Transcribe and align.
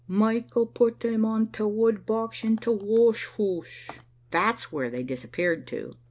'Michael 0.07 0.65
put 0.65 1.01
them 1.01 1.23
on 1.25 1.45
t' 1.51 1.61
wood 1.61 2.07
box 2.07 2.43
in 2.43 2.57
t' 2.57 2.71
washoose.' 2.71 3.91
That's 4.31 4.71
where 4.71 4.89
they 4.89 5.03
disappeared 5.03 5.67
to." 5.67 5.93